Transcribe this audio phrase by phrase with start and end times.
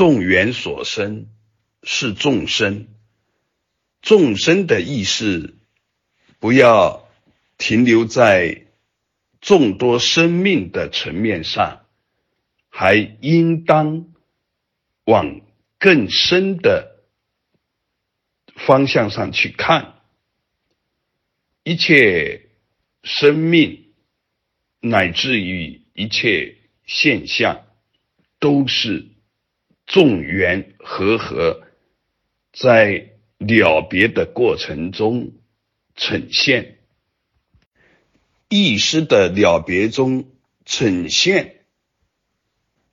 [0.00, 1.26] 众缘所生
[1.82, 2.88] 是众生，
[4.00, 5.56] 众生的意识
[6.38, 7.06] 不要
[7.58, 8.64] 停留在
[9.42, 11.84] 众多生命的层面上，
[12.70, 14.08] 还应当
[15.04, 15.42] 往
[15.78, 17.04] 更深的
[18.56, 20.00] 方向上去看。
[21.62, 22.48] 一切
[23.02, 23.92] 生命
[24.80, 26.56] 乃至于一切
[26.86, 27.66] 现象，
[28.38, 29.09] 都是
[29.90, 31.66] 众缘和合
[32.52, 35.32] 在了别的过程中
[35.96, 36.78] 呈现，
[38.48, 40.30] 意识的了别中
[40.64, 41.64] 呈现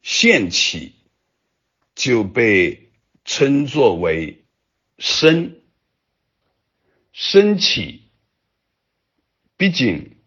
[0.01, 0.95] 现起，
[1.93, 2.89] 就被
[3.23, 4.45] 称作为
[4.97, 5.61] 生
[7.13, 8.09] 生起。
[9.55, 10.17] 毕竟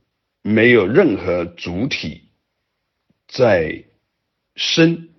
[0.43, 2.29] 没有任何主体
[3.27, 3.87] 在
[4.55, 5.10] 生，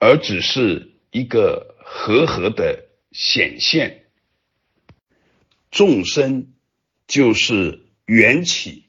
[0.00, 4.06] 而只是一个和合的显现。
[5.70, 6.52] 众生
[7.06, 8.86] 就是缘起，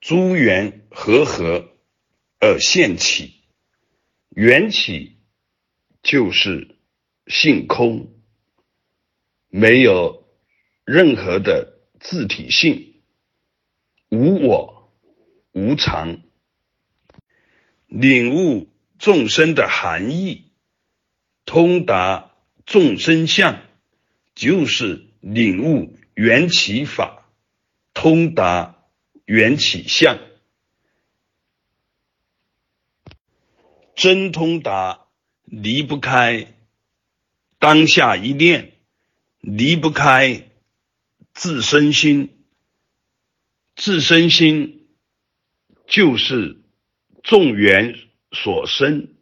[0.00, 1.68] 诸缘和合
[2.40, 3.34] 而现起，
[4.30, 5.18] 缘起
[6.02, 6.74] 就是
[7.26, 8.14] 性空，
[9.48, 10.26] 没有
[10.86, 11.74] 任何的。
[12.00, 13.02] 自体性
[14.10, 14.92] 无我
[15.52, 16.20] 无常，
[17.86, 20.50] 领悟众生的含义，
[21.44, 22.32] 通达
[22.66, 23.62] 众生相，
[24.34, 27.28] 就是领悟缘起法，
[27.92, 28.84] 通达
[29.24, 30.18] 缘起相，
[33.94, 35.06] 真通达
[35.44, 36.54] 离不开
[37.58, 38.72] 当下一念，
[39.40, 40.48] 离不开。
[41.36, 42.44] 自身心，
[43.74, 44.86] 自身心
[45.84, 46.62] 就是
[47.24, 47.98] 众缘
[48.34, 49.14] 所生，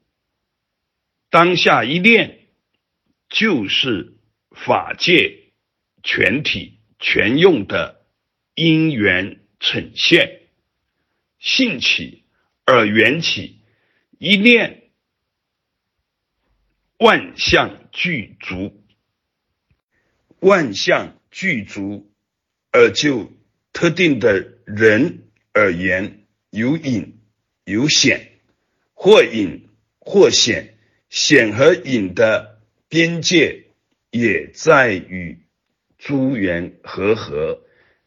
[1.31, 2.49] 当下一念
[3.29, 4.17] 就是
[4.51, 5.53] 法界
[6.03, 8.05] 全体全用的
[8.55, 10.41] 因缘呈现，
[11.39, 12.25] 性起
[12.65, 13.61] 而缘起，
[14.19, 14.91] 一念
[16.99, 18.83] 万象具足，
[20.41, 21.17] 万象。
[21.35, 22.13] 具足，
[22.73, 23.33] 而就
[23.73, 27.23] 特定的人而言，有隐
[27.65, 28.32] 有显，
[29.03, 29.69] 或隐
[29.99, 30.79] 或显，
[31.11, 33.65] 显和隐的边界
[34.13, 35.41] 也在于
[35.99, 37.65] 诸缘和合，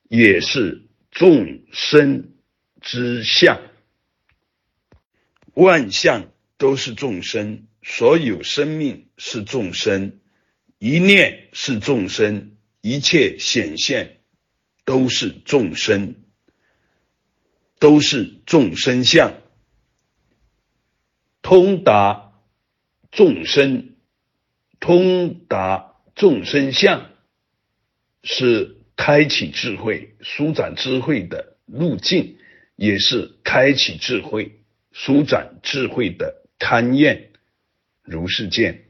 [0.07, 2.29] 也是众生
[2.79, 3.59] 之相，
[5.53, 10.21] 万象都是众生，所有生命是众生，
[10.79, 12.55] 一念是众生。
[12.79, 14.21] 一切显现
[14.85, 16.15] 都是众生，
[17.79, 19.33] 都是众生相，
[21.45, 22.31] 通达
[23.11, 23.93] 众生，
[24.79, 27.11] 通达众生相，
[28.23, 32.37] 是开启智慧、舒展智慧的路径，
[32.75, 34.59] 也是开启智慧、
[34.91, 37.29] 舒展智慧的勘验。
[38.01, 38.84] 如是见。